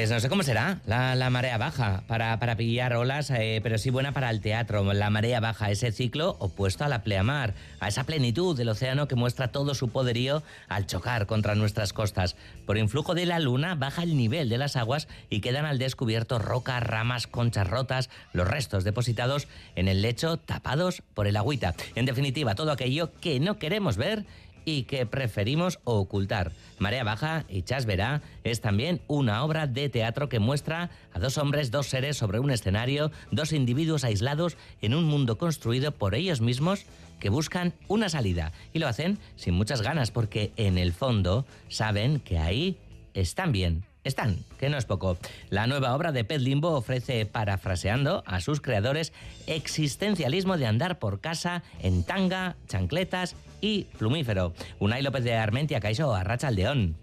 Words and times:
Pues 0.00 0.10
no 0.10 0.18
sé 0.18 0.30
cómo 0.30 0.42
será 0.42 0.80
la, 0.86 1.28
marea 1.28 1.58
baja 1.58 2.04
para, 2.06 2.38
para 2.38 2.56
pillar 2.56 2.94
olas, 2.94 3.28
eh, 3.28 3.60
pero 3.62 3.76
sí 3.76 3.90
buena 3.90 4.12
para 4.12 4.30
el 4.30 4.40
teatro. 4.40 4.94
La 4.94 5.10
marea 5.10 5.40
baja, 5.40 5.70
ese 5.70 5.92
ciclo 5.92 6.36
opuesto 6.38 6.84
a 6.84 6.88
la 6.88 7.02
pleamar, 7.02 7.52
a 7.80 7.88
esa 7.88 8.04
plenitud 8.04 8.56
del 8.56 8.70
océano 8.70 9.08
que 9.08 9.14
muestra 9.14 9.52
todo 9.52 9.74
su 9.74 9.90
poderío 9.90 10.42
al 10.68 10.86
chocar 10.86 11.26
contra 11.26 11.54
nuestras 11.54 11.92
costas. 11.92 12.34
Por 12.64 12.78
influjo 12.78 13.14
de 13.14 13.26
la 13.26 13.40
luna 13.40 13.74
baja 13.74 14.02
el 14.02 14.16
nivel 14.16 14.48
de 14.48 14.56
las 14.56 14.74
aguas 14.74 15.06
y 15.28 15.42
quedan 15.42 15.66
al 15.66 15.78
descubierto 15.78 16.38
rocas, 16.38 16.82
ramas, 16.82 17.26
conchas 17.26 17.68
rotas, 17.68 18.08
los 18.32 18.48
restos 18.48 18.84
depositados 18.84 19.48
en 19.76 19.86
el 19.86 20.00
lecho 20.00 20.38
tapados 20.38 21.02
por 21.12 21.26
el 21.26 21.36
agüita. 21.36 21.74
En 21.94 22.06
definitiva, 22.06 22.54
todo 22.54 22.72
aquello 22.72 23.12
que 23.20 23.38
no 23.38 23.58
queremos 23.58 23.98
ver 23.98 24.24
y 24.70 24.84
que 24.84 25.06
preferimos 25.06 25.80
ocultar. 25.84 26.52
Marea 26.78 27.04
Baja 27.04 27.44
y 27.48 27.62
Chas 27.62 27.86
Verá 27.86 28.22
es 28.44 28.60
también 28.60 29.00
una 29.08 29.44
obra 29.44 29.66
de 29.66 29.88
teatro 29.88 30.28
que 30.28 30.38
muestra 30.38 30.90
a 31.12 31.18
dos 31.18 31.38
hombres, 31.38 31.70
dos 31.70 31.88
seres 31.88 32.16
sobre 32.16 32.38
un 32.38 32.50
escenario, 32.50 33.10
dos 33.30 33.52
individuos 33.52 34.04
aislados 34.04 34.56
en 34.80 34.94
un 34.94 35.04
mundo 35.04 35.38
construido 35.38 35.92
por 35.92 36.14
ellos 36.14 36.40
mismos 36.40 36.86
que 37.18 37.30
buscan 37.30 37.74
una 37.88 38.08
salida 38.08 38.52
y 38.72 38.78
lo 38.78 38.88
hacen 38.88 39.18
sin 39.36 39.54
muchas 39.54 39.82
ganas 39.82 40.10
porque 40.10 40.52
en 40.56 40.78
el 40.78 40.92
fondo 40.92 41.44
saben 41.68 42.20
que 42.20 42.38
ahí 42.38 42.78
están 43.12 43.52
bien 43.52 43.84
están, 44.04 44.38
que 44.58 44.70
no 44.70 44.78
es 44.78 44.86
poco. 44.86 45.18
La 45.50 45.66
nueva 45.66 45.94
obra 45.94 46.10
de 46.10 46.24
Pet 46.24 46.40
Limbo 46.40 46.70
ofrece, 46.70 47.26
parafraseando 47.26 48.22
a 48.26 48.40
sus 48.40 48.60
creadores, 48.60 49.12
existencialismo 49.46 50.56
de 50.56 50.66
andar 50.66 50.98
por 50.98 51.20
casa 51.20 51.62
en 51.82 52.02
tanga, 52.04 52.56
chancletas 52.66 53.36
y 53.60 53.84
plumífero. 53.98 54.52
Unai 54.78 55.02
López 55.02 55.24
de 55.24 55.34
Armentia, 55.34 55.80
Caixo, 55.80 56.14
Arracha 56.14 56.48
Aldeón. 56.48 56.96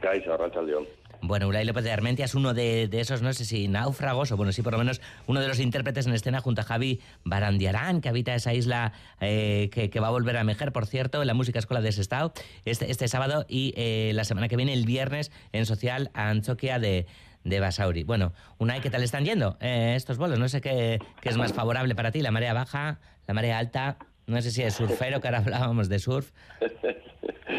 Caixo, 0.00 0.32
Arracha 0.32 0.60
Aldeón. 0.60 0.86
Bueno, 1.22 1.48
Ulay 1.48 1.64
López 1.66 1.84
de 1.84 1.92
Armentia 1.92 2.24
es 2.24 2.34
uno 2.34 2.54
de, 2.54 2.88
esos, 2.92 3.20
no 3.20 3.32
sé 3.34 3.44
si 3.44 3.68
náufragos, 3.68 4.32
o 4.32 4.36
bueno, 4.36 4.52
sí 4.52 4.62
por 4.62 4.72
lo 4.72 4.78
menos 4.78 5.02
uno 5.26 5.40
de 5.40 5.48
los 5.48 5.60
intérpretes 5.60 6.06
en 6.06 6.14
escena 6.14 6.40
junto 6.40 6.62
a 6.62 6.64
Javi 6.64 7.00
Barandiarán, 7.24 8.00
que 8.00 8.08
habita 8.08 8.34
esa 8.34 8.54
isla 8.54 8.92
eh, 9.20 9.68
que, 9.70 10.00
va 10.00 10.08
a 10.08 10.10
volver 10.10 10.38
a 10.38 10.44
Mejer, 10.44 10.72
por 10.72 10.86
cierto, 10.86 11.20
en 11.20 11.26
la 11.26 11.34
Música 11.34 11.58
Escuela 11.58 11.82
de 11.82 11.92
Sestao, 11.92 12.32
este, 12.64 12.90
este 12.90 13.06
sábado 13.06 13.44
y 13.48 13.74
eh, 13.76 14.12
la 14.14 14.24
semana 14.24 14.48
que 14.48 14.56
viene, 14.56 14.72
el 14.72 14.86
viernes, 14.86 15.30
en 15.52 15.66
Social 15.66 16.10
Anchoquia 16.14 16.78
de, 16.78 17.06
de 17.44 17.60
Basauri. 17.60 18.02
Bueno, 18.02 18.32
Unai, 18.56 18.80
¿qué 18.80 18.88
tal 18.88 19.02
están 19.02 19.26
yendo 19.26 19.58
eh, 19.60 19.92
estos 19.96 20.16
vuelos? 20.16 20.38
No 20.38 20.48
sé 20.48 20.62
qué, 20.62 21.00
qué 21.20 21.28
es 21.28 21.36
más 21.36 21.52
favorable 21.52 21.94
para 21.94 22.12
ti, 22.12 22.22
la 22.22 22.30
marea 22.30 22.54
baja, 22.54 22.98
la 23.26 23.34
marea 23.34 23.58
alta, 23.58 23.98
no 24.30 24.40
sé 24.40 24.50
si 24.50 24.62
es 24.62 24.74
surfero, 24.74 25.20
que 25.20 25.28
ahora 25.28 25.38
hablábamos 25.38 25.88
de 25.88 25.98
surf. 25.98 26.30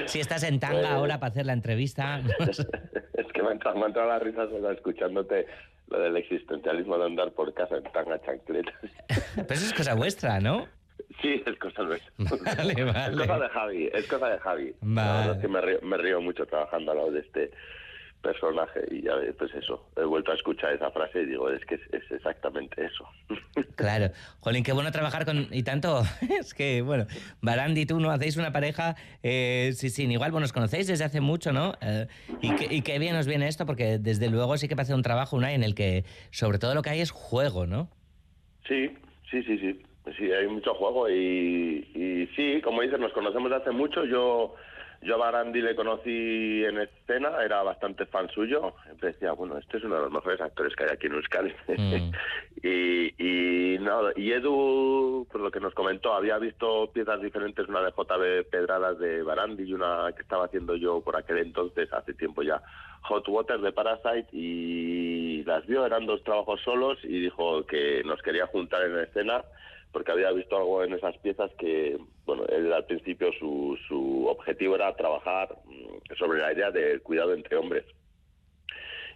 Si 0.05 0.19
estás 0.19 0.43
en 0.43 0.59
tanga 0.59 0.79
pues 0.79 0.91
ahora 0.91 1.19
para 1.19 1.31
hacer 1.31 1.45
la 1.45 1.53
entrevista. 1.53 2.21
es 2.39 3.27
que 3.33 3.43
me 3.43 3.49
ha 3.49 3.51
entrado, 3.51 4.07
la 4.07 4.19
risa 4.19 4.47
solo 4.47 4.71
escuchándote 4.71 5.45
lo 5.89 5.99
del 5.99 6.15
existencialismo 6.17 6.97
de 6.97 7.05
andar 7.05 7.31
por 7.31 7.53
casa 7.53 7.75
en 7.75 7.83
tanga 7.91 8.19
chancletas. 8.21 8.73
Pero 9.35 9.53
eso 9.53 9.65
es 9.65 9.73
cosa 9.73 9.93
vuestra, 9.93 10.39
¿no? 10.39 10.67
Sí, 11.21 11.43
es 11.45 11.59
cosa 11.59 11.83
nuestra. 11.83 12.11
Vale, 12.17 12.83
vale. 12.83 13.11
Es 13.11 13.27
cosa 13.27 13.39
de 13.39 13.49
Javi, 13.49 13.89
es 13.93 14.07
cosa 14.07 14.29
de 14.29 14.39
Javi. 14.39 14.75
Vale. 14.81 15.41
que 15.41 15.47
me 15.47 15.61
río, 15.61 15.81
me 15.81 15.97
río 15.97 16.21
mucho 16.21 16.45
trabajando 16.45 16.91
al 16.91 16.97
lado 16.97 17.11
de 17.11 17.19
este 17.19 17.51
personaje 18.21 18.85
y 18.89 19.01
ya 19.01 19.13
pues 19.37 19.53
eso, 19.55 19.89
he 19.97 20.03
vuelto 20.03 20.31
a 20.31 20.35
escuchar 20.35 20.73
esa 20.73 20.91
frase 20.91 21.23
y 21.23 21.25
digo, 21.25 21.49
es 21.49 21.65
que 21.65 21.75
es, 21.75 22.11
exactamente 22.11 22.85
eso. 22.85 23.07
Claro, 23.75 24.11
Jolín, 24.41 24.63
qué 24.63 24.73
bueno 24.73 24.91
trabajar 24.91 25.25
con, 25.25 25.47
y 25.51 25.63
tanto, 25.63 26.03
es 26.39 26.53
que, 26.53 26.81
bueno, 26.81 27.05
Barandi 27.41 27.81
y 27.81 27.85
tú 27.85 27.99
no 27.99 28.11
hacéis 28.11 28.37
una 28.37 28.51
pareja, 28.51 28.95
eh, 29.23 29.71
sí, 29.73 29.89
sí, 29.89 30.05
igual, 30.05 30.31
bueno, 30.31 30.45
os 30.45 30.53
conocéis 30.53 30.87
desde 30.87 31.03
hace 31.03 31.19
mucho, 31.19 31.51
¿no? 31.51 31.73
Eh, 31.81 32.07
y, 32.41 32.81
qué 32.81 32.99
bien 32.99 33.15
os 33.15 33.27
viene 33.27 33.47
esto, 33.47 33.65
porque 33.65 33.97
desde 33.97 34.29
luego 34.29 34.55
sí 34.57 34.67
que 34.67 34.75
parece 34.75 34.93
un 34.93 35.01
trabajo, 35.01 35.35
una 35.35 35.53
en 35.53 35.63
el 35.63 35.73
que 35.73 36.03
sobre 36.29 36.59
todo 36.59 36.75
lo 36.75 36.81
que 36.83 36.91
hay 36.91 37.01
es 37.01 37.11
juego, 37.11 37.65
¿no? 37.65 37.89
Sí, 38.67 38.95
sí, 39.29 39.41
sí, 39.43 39.57
sí, 39.57 39.81
sí, 40.17 40.31
hay 40.31 40.47
mucho 40.47 40.75
juego 40.75 41.09
y, 41.09 41.87
y 41.95 42.29
sí, 42.35 42.61
como 42.61 42.81
dices, 42.81 42.99
nos 42.99 43.13
conocemos 43.13 43.49
desde 43.49 43.63
hace 43.63 43.71
mucho, 43.71 44.05
yo 44.05 44.55
yo 45.01 45.15
a 45.15 45.17
Barandi 45.17 45.61
le 45.61 45.75
conocí 45.75 46.63
en 46.63 46.79
escena, 46.79 47.43
era 47.43 47.63
bastante 47.63 48.05
fan 48.05 48.29
suyo. 48.29 48.75
Decía, 49.01 49.31
bueno, 49.31 49.57
este 49.57 49.77
es 49.77 49.83
uno 49.83 49.95
de 49.95 50.01
los 50.01 50.11
mejores 50.11 50.39
actores 50.39 50.75
que 50.75 50.83
hay 50.83 50.91
aquí 50.91 51.07
en 51.07 51.13
Euskadi. 51.13 51.53
Mm. 51.67 52.11
y, 52.63 53.13
y, 53.17 53.79
y 54.15 54.31
Edu, 54.31 55.27
por 55.31 55.41
lo 55.41 55.49
que 55.49 55.59
nos 55.59 55.73
comentó, 55.73 56.13
había 56.13 56.37
visto 56.37 56.91
piezas 56.93 57.19
diferentes, 57.19 57.67
una 57.67 57.81
de 57.81 57.91
JB 57.91 58.49
Pedradas 58.51 58.99
de 58.99 59.23
Barandi 59.23 59.63
y 59.63 59.73
una 59.73 60.11
que 60.15 60.21
estaba 60.21 60.45
haciendo 60.45 60.75
yo 60.75 61.01
por 61.01 61.15
aquel 61.15 61.39
entonces, 61.39 61.91
hace 61.91 62.13
tiempo 62.13 62.43
ya, 62.43 62.61
Hot 63.03 63.27
Water 63.27 63.59
de 63.59 63.71
Parasite, 63.71 64.27
y 64.31 65.43
las 65.45 65.65
vio, 65.65 65.83
eran 65.83 66.05
dos 66.05 66.23
trabajos 66.23 66.61
solos, 66.61 66.99
y 67.03 67.21
dijo 67.21 67.65
que 67.65 68.03
nos 68.05 68.21
quería 68.21 68.45
juntar 68.45 68.83
en 68.83 68.99
escena 68.99 69.43
porque 69.91 70.11
había 70.11 70.31
visto 70.31 70.57
algo 70.57 70.83
en 70.83 70.93
esas 70.93 71.17
piezas 71.17 71.51
que, 71.57 71.97
bueno, 72.25 72.45
él 72.47 72.71
al 72.71 72.85
principio 72.85 73.31
su, 73.33 73.77
su 73.87 74.27
objetivo 74.27 74.75
era 74.75 74.95
trabajar 74.95 75.57
mm, 75.65 76.15
sobre 76.17 76.39
la 76.39 76.53
idea 76.53 76.71
del 76.71 77.01
cuidado 77.01 77.33
entre 77.33 77.57
hombres. 77.57 77.85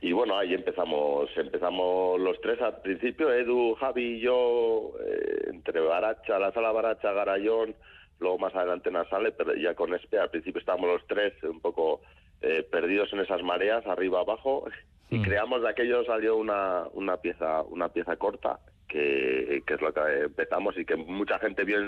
Y 0.02 0.12
bueno, 0.12 0.38
ahí 0.38 0.54
empezamos, 0.54 1.30
empezamos 1.38 2.20
los 2.20 2.40
tres 2.42 2.62
al 2.62 2.82
principio, 2.82 3.34
Edu, 3.34 3.76
Javi 3.76 4.18
y 4.18 4.20
yo, 4.20 4.92
eh, 5.04 5.50
entre 5.50 5.80
Baracha, 5.80 6.38
la 6.38 6.52
sala 6.52 6.72
Baracha, 6.72 7.14
Garayón, 7.14 7.74
luego 8.20 8.38
más 8.38 8.54
adelante 8.54 8.90
en 8.90 8.96
la 8.96 9.10
sala, 9.10 9.32
pero 9.36 9.56
ya 9.56 9.74
con 9.74 9.94
Espe, 9.94 10.20
al 10.20 10.30
principio 10.30 10.60
estábamos 10.60 10.90
los 10.90 11.08
tres 11.08 11.34
un 11.44 11.62
poco 11.62 12.02
eh, 12.42 12.64
perdidos 12.70 13.12
en 13.14 13.22
esas 13.22 13.42
mareas, 13.42 13.86
arriba, 13.88 14.20
abajo, 14.20 14.68
y 15.10 15.20
mm. 15.20 15.24
creamos 15.24 15.62
de 15.62 15.70
aquello 15.70 16.04
salió 16.04 16.36
una, 16.36 16.84
una 16.94 17.18
pieza, 17.18 17.62
una 17.64 17.90
pieza 17.90 18.18
corta 18.18 18.60
que, 18.88 19.64
es 19.66 19.82
lo 19.82 19.94
que 19.94 20.24
empezamos 20.26 20.78
y 20.78 20.86
que 20.86 20.96
mucha 20.96 21.40
gente 21.40 21.64
vio 21.64 21.80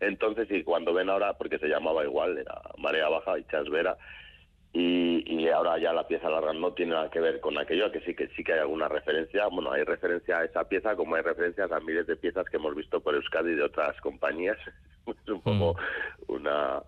entonces 0.00 0.50
y 0.50 0.62
cuando 0.62 0.92
ven 0.92 1.10
ahora, 1.10 1.34
porque 1.34 1.58
se 1.58 1.68
llamaba 1.68 2.04
igual, 2.04 2.38
era 2.38 2.60
Marea 2.78 3.08
Baja 3.08 3.38
y 3.38 3.44
Chasvera, 3.44 3.96
y, 4.72 5.24
y 5.26 5.48
ahora 5.48 5.78
ya 5.78 5.92
la 5.92 6.06
pieza 6.06 6.30
larga 6.30 6.52
no 6.52 6.72
tiene 6.72 6.92
nada 6.92 7.10
que 7.10 7.20
ver 7.20 7.40
con 7.40 7.58
aquello, 7.58 7.90
que 7.90 8.00
sí 8.02 8.14
que 8.14 8.28
sí 8.28 8.44
que 8.44 8.52
hay 8.52 8.60
alguna 8.60 8.88
referencia, 8.88 9.46
bueno, 9.48 9.72
hay 9.72 9.82
referencia 9.82 10.38
a 10.38 10.44
esa 10.44 10.68
pieza 10.68 10.94
como 10.94 11.16
hay 11.16 11.22
referencias 11.22 11.72
a 11.72 11.80
miles 11.80 12.06
de 12.06 12.16
piezas 12.16 12.46
que 12.48 12.56
hemos 12.56 12.74
visto 12.74 13.00
por 13.00 13.14
Euskadi 13.14 13.54
de 13.54 13.64
otras 13.64 14.00
compañías, 14.00 14.58
es 15.06 15.28
un 15.28 15.40
poco 15.42 15.74
mm. 16.28 16.32
una... 16.32 16.82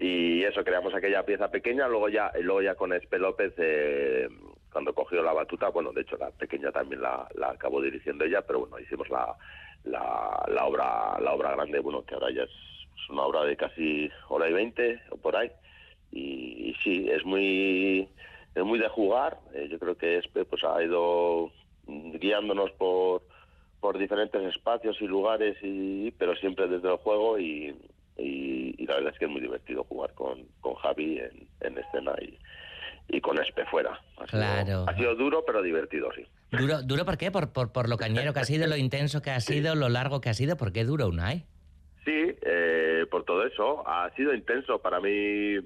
Y 0.00 0.44
eso, 0.44 0.62
creamos 0.62 0.94
aquella 0.94 1.24
pieza 1.24 1.50
pequeña, 1.50 1.88
luego 1.88 2.08
ya 2.08 2.30
luego 2.40 2.62
ya 2.62 2.76
con 2.76 2.92
Espe 2.92 3.18
López 3.18 3.52
eh, 3.56 4.28
cuando 4.72 4.94
cogió 4.94 5.22
la 5.22 5.32
batuta, 5.32 5.68
bueno, 5.68 5.92
de 5.92 6.02
hecho 6.02 6.16
la 6.16 6.30
pequeña 6.30 6.70
también 6.70 7.02
la, 7.02 7.26
la 7.34 7.50
acabó 7.50 7.80
dirigiendo 7.80 8.24
ella, 8.24 8.42
pero 8.42 8.60
bueno, 8.60 8.78
hicimos 8.78 9.08
la, 9.08 9.34
la, 9.84 10.64
obra 10.64 11.18
la 11.20 11.32
obra 11.32 11.52
grande, 11.52 11.80
bueno, 11.80 12.04
que 12.04 12.14
ahora 12.14 12.30
ya 12.30 12.42
es, 12.42 12.50
una 13.10 13.22
obra 13.22 13.44
de 13.44 13.56
casi 13.56 14.10
hora 14.28 14.50
y 14.50 14.52
veinte 14.52 15.00
o 15.10 15.16
por 15.16 15.34
ahí, 15.34 15.50
y, 16.12 16.74
sí, 16.82 17.08
es 17.08 17.24
muy 17.24 18.08
es 18.54 18.64
muy 18.64 18.78
de 18.78 18.88
jugar, 18.88 19.38
eh, 19.54 19.68
yo 19.70 19.78
creo 19.78 19.96
que 19.96 20.18
Espe 20.18 20.44
pues 20.44 20.62
ha 20.64 20.82
ido 20.82 21.50
guiándonos 21.86 22.70
por 22.72 23.22
por 23.80 23.96
diferentes 23.96 24.42
espacios 24.54 25.00
y 25.00 25.06
lugares 25.06 25.56
y 25.62 26.10
pero 26.12 26.34
siempre 26.36 26.68
desde 26.68 26.90
el 26.90 26.96
juego 26.96 27.38
y, 27.38 27.74
y, 28.18 28.84
la 28.86 28.96
verdad 28.96 29.12
es 29.12 29.18
que 29.18 29.24
es 29.26 29.30
muy 29.30 29.40
divertido 29.40 29.84
jugar 29.84 30.12
con, 30.14 30.44
con 30.60 30.74
Javi 30.74 31.20
en 31.60 31.78
escena 31.78 32.12
y, 32.20 32.38
y 33.08 33.20
con 33.20 33.38
Espe 33.40 33.64
fuera. 33.66 34.00
Ha 34.18 34.24
claro. 34.24 34.84
ha 34.86 34.94
sido 34.94 35.14
duro, 35.14 35.44
pero 35.46 35.62
divertido, 35.62 36.10
sí. 36.14 36.26
¿Duro, 36.50 36.82
duro 36.82 37.04
por 37.04 37.16
qué? 37.16 37.30
¿Por, 37.30 37.52
por, 37.52 37.72
por 37.72 37.88
lo 37.88 37.96
cañero 37.96 38.32
que 38.32 38.40
ha 38.40 38.44
sido, 38.44 38.66
lo 38.66 38.76
intenso 38.86 39.22
que 39.22 39.30
ha 39.30 39.40
sido, 39.40 39.74
lo 39.74 39.88
largo 39.88 40.20
que 40.20 40.28
ha 40.28 40.34
sido? 40.34 40.56
¿Por 40.56 40.72
qué 40.72 40.84
duro, 40.84 41.08
Unai? 41.08 41.44
Sí, 42.04 42.36
eh, 42.42 43.06
por 43.10 43.24
todo 43.24 43.44
eso. 43.46 43.86
Ha 43.86 44.10
sido 44.14 44.34
intenso. 44.34 44.78
Para 44.80 45.00
mí 45.00 45.56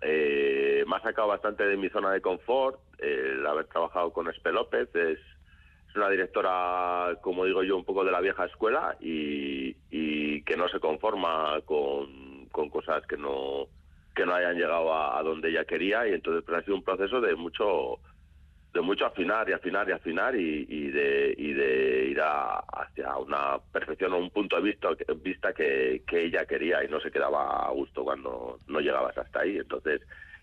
eh, 0.00 0.84
me 0.86 0.96
ha 0.96 1.02
sacado 1.02 1.28
bastante 1.28 1.64
de 1.64 1.76
mi 1.76 1.88
zona 1.88 2.12
de 2.12 2.20
confort 2.20 2.80
el 2.98 3.46
haber 3.46 3.66
trabajado 3.66 4.12
con 4.12 4.28
Espe 4.28 4.52
López. 4.52 4.88
Es, 4.94 5.18
es 5.88 5.96
una 5.96 6.08
directora, 6.08 7.18
como 7.20 7.44
digo 7.44 7.62
yo, 7.62 7.76
un 7.76 7.84
poco 7.84 8.04
de 8.04 8.12
la 8.12 8.20
vieja 8.20 8.44
escuela 8.44 8.96
y, 9.00 9.76
y 9.90 10.42
que 10.42 10.56
no 10.56 10.68
se 10.68 10.78
conforma 10.80 11.60
con, 11.64 12.46
con 12.52 12.68
cosas 12.70 13.04
que 13.06 13.16
no 13.16 13.66
que 14.18 14.26
no 14.26 14.34
hayan 14.34 14.56
llegado 14.56 14.92
a, 14.92 15.22
donde 15.22 15.48
ella 15.50 15.64
quería 15.64 16.06
y 16.08 16.12
entonces 16.12 16.42
pues, 16.44 16.58
ha 16.58 16.62
sido 16.64 16.76
un 16.76 16.82
proceso 16.82 17.20
de 17.20 17.36
mucho 17.36 18.00
de 18.74 18.80
mucho 18.80 19.06
afinar 19.06 19.48
y 19.48 19.52
afinar 19.52 19.88
y 19.88 19.92
afinar 19.92 20.34
y, 20.34 20.90
de, 20.90 21.34
y 21.38 21.52
de 21.52 22.06
ir 22.10 22.20
hacia 22.20 23.16
una 23.16 23.58
perfección 23.72 24.12
o 24.12 24.18
un 24.18 24.30
punto 24.30 24.56
de 24.56 24.62
vista, 24.62 24.88
vista 25.22 25.52
que, 25.54 26.02
que, 26.06 26.24
ella 26.24 26.44
quería 26.44 26.84
y 26.84 26.88
no 26.88 27.00
se 27.00 27.10
quedaba 27.10 27.66
a 27.66 27.70
gusto 27.70 28.04
cuando 28.04 28.58
no 28.66 28.80
llegabas 28.80 29.16
hasta 29.16 29.40
ahí. 29.40 29.56
Entonces, 29.56 30.02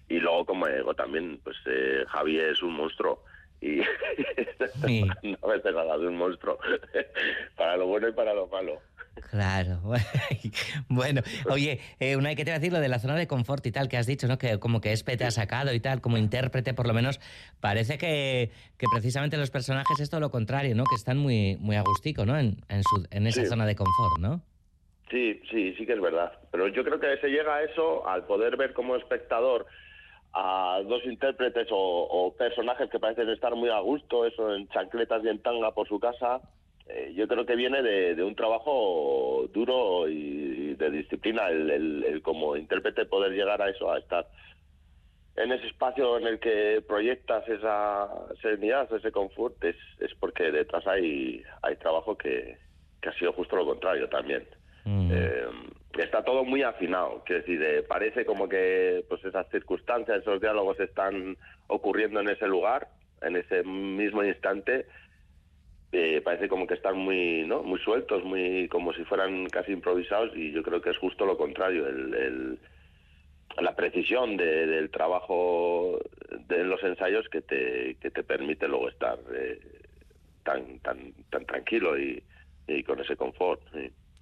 y 0.10 0.20
luego 0.20 0.46
como 0.46 0.68
digo 0.68 0.96
también, 0.96 1.40
pues 1.44 1.56
eh, 1.68 2.04
Javi 2.08 2.40
es 2.40 2.64
un 2.64 2.74
monstruo 2.74 3.24
y 3.62 3.82
sí. 4.86 5.06
a 5.42 5.48
veces 5.48 5.76
nada 5.76 5.98
de 5.98 6.08
un 6.08 6.18
monstruo 6.18 6.58
para 7.56 7.78
lo 7.78 7.88
bueno 7.88 8.08
y 8.08 8.14
para 8.14 8.34
lo 8.34 8.48
malo. 8.48 8.80
Claro. 9.32 9.80
bueno, 10.90 11.22
oye, 11.50 11.80
eh, 12.00 12.16
una 12.16 12.30
hay 12.30 12.36
que 12.36 12.46
te 12.46 12.52
decir 12.52 12.72
lo 12.72 12.80
de 12.80 12.90
la 12.90 13.00
zona 13.00 13.16
de 13.16 13.28
confort 13.28 13.66
y 13.66 13.72
tal 13.72 13.88
que 13.88 13.98
has 13.98 14.08
dicho, 14.08 14.28
¿no? 14.28 14.38
Que 14.38 14.60
como 14.60 14.82
que 14.82 14.92
Espe 14.92 15.18
te 15.18 15.26
ha 15.26 15.32
sacado 15.32 15.74
y 15.74 15.80
tal, 15.80 16.02
como 16.02 16.18
intérprete 16.18 16.74
por 16.74 16.88
lo 16.88 16.94
menos, 16.94 17.20
parece 17.62 17.98
que, 17.98 18.52
que 18.78 18.86
precisamente 18.92 19.38
los 19.38 19.52
personajes 19.52 20.00
es 20.00 20.10
todo 20.10 20.20
lo 20.20 20.32
contrario, 20.32 20.76
¿no? 20.76 20.84
Que 20.84 20.96
están 20.96 21.18
muy, 21.18 21.58
muy 21.58 21.76
agustico, 21.76 22.26
¿no? 22.26 22.38
En, 22.38 22.58
en, 22.70 22.84
su, 22.84 23.08
en 23.12 23.28
esa 23.28 23.46
zona 23.46 23.66
de 23.66 23.76
confort, 23.76 24.20
¿no? 24.20 24.42
Sí, 25.10 25.42
sí, 25.50 25.74
sí 25.78 25.86
que 25.86 25.94
es 25.94 26.02
verdad. 26.02 26.34
Pero 26.52 26.68
yo 26.68 26.84
creo 26.84 27.00
que 27.00 27.18
se 27.18 27.30
llega 27.30 27.56
a 27.56 27.64
eso 27.64 28.08
al 28.08 28.26
poder 28.26 28.58
ver 28.58 28.74
como 28.74 28.96
espectador 28.96 29.66
a 30.34 30.82
dos 30.86 31.06
intérpretes 31.06 31.68
o, 31.72 32.34
personajes 32.38 32.90
que 32.90 33.00
parecen 33.00 33.30
estar 33.30 33.56
muy 33.56 33.70
a 33.70 33.80
gusto, 33.80 34.26
eso 34.26 34.54
en 34.54 34.68
chancletas 34.68 35.24
y 35.24 35.30
en 35.30 35.42
tanga 35.42 35.72
por 35.72 35.88
su 35.88 36.00
casa. 36.00 36.42
Eh, 36.88 37.14
yo 37.16 37.28
creo 37.28 37.46
que 37.46 37.56
viene 37.56 37.82
de, 37.82 38.22
un 38.24 38.36
trabajo 38.36 39.50
duro 39.54 40.08
y 40.08 40.76
de 40.76 40.92
disciplina 40.92 41.50
el, 41.50 42.22
como 42.24 42.56
intérprete 42.56 43.06
poder 43.06 43.32
llegar 43.32 43.62
a 43.62 43.70
eso, 43.70 43.92
a 43.92 43.98
estar 43.98 44.28
en 45.36 45.52
ese 45.52 45.68
espacio 45.68 46.18
en 46.18 46.28
el 46.28 46.40
que 46.40 46.84
proyectas 46.88 47.48
esa 47.50 48.08
serenidad, 48.42 48.92
ese 48.94 49.12
confort, 49.12 49.62
es, 49.64 49.76
es 50.00 50.14
porque 50.20 50.52
detrás 50.52 50.86
hay, 50.88 51.44
hay 51.62 51.76
trabajo 51.78 52.18
que, 52.18 52.58
que 53.02 53.10
ha 53.10 53.14
sido 53.14 53.34
justo 53.34 53.56
lo 53.56 53.66
contrario 53.66 54.08
también. 54.08 54.46
Mm. 54.86 55.12
Eh, 55.12 55.48
está 55.98 56.24
todo 56.24 56.44
muy 56.44 56.62
afinado, 56.62 57.24
quiero 57.26 57.42
decir, 57.42 57.62
eh, 57.64 57.84
parece 57.84 58.26
como 58.26 58.48
que 58.48 59.04
pues 59.10 59.24
esas 59.26 59.50
circunstancias, 59.50 60.22
esos 60.22 60.40
diálogos 60.40 60.80
están 60.80 61.38
ocurriendo 61.68 62.20
en 62.20 62.30
ese 62.30 62.48
lugar, 62.48 62.88
en 63.22 63.36
ese 63.36 63.64
mismo 63.64 64.24
instante, 64.24 64.86
eh, 65.98 66.22
parece 66.22 66.50
como 66.50 66.68
que 66.68 66.74
están 66.74 66.98
muy, 66.98 67.44
¿no? 67.48 67.64
muy 67.64 67.80
sueltos, 67.80 68.24
muy 68.24 68.68
como 68.68 68.94
si 68.94 69.04
fueran 69.06 69.48
casi 69.48 69.72
improvisados 69.72 70.36
y 70.36 70.52
yo 70.52 70.62
creo 70.62 70.82
que 70.82 70.90
es 70.90 70.98
justo 70.98 71.26
lo 71.26 71.38
contrario, 71.38 71.88
el, 71.88 72.60
la 73.58 73.76
precisión 73.76 74.36
del 74.36 74.90
trabajo 74.90 76.00
de 76.48 76.66
los 76.66 76.84
ensayos 76.84 77.30
que 77.30 77.42
te, 77.42 77.96
que 78.02 78.12
te 78.12 78.24
permite 78.24 78.68
luego 78.68 78.90
estar 78.90 79.18
tan, 80.44 80.80
tan, 80.80 81.14
tan 81.30 81.46
tranquilo 81.46 81.98
y, 81.98 82.22
con 82.86 83.00
ese 83.00 83.16
confort. 83.16 83.62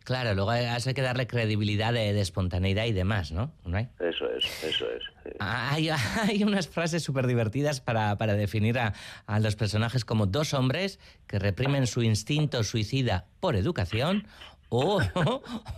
Claro, 0.04 0.34
luego 0.36 0.52
hay 0.52 0.68
que 0.94 1.02
darle 1.02 1.28
credibilidad 1.28 1.94
de, 1.94 2.20
espontaneidad 2.20 2.86
y 2.86 2.92
demás, 2.92 3.32
¿no? 3.32 3.54
Eso 4.00 4.30
es, 4.30 4.64
eso 4.64 4.86
es. 4.90 5.04
Ah, 5.40 5.74
hay, 6.24 6.44
unas 6.44 6.68
frases 6.68 7.04
súper 7.04 7.26
divertidas 7.26 7.80
para, 7.80 8.16
definir 8.36 8.80
a, 8.80 8.94
los 9.40 9.56
personajes 9.56 10.04
como 10.04 10.26
dos 10.26 10.54
hombres 10.54 11.00
que 11.28 11.40
reprimen 11.40 11.88
su 11.88 12.04
instinto 12.04 12.64
suicida 12.64 13.28
por 13.40 13.56
educación 13.56 14.28
o, 14.70 15.00